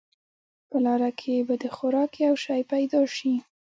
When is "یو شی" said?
2.25-2.59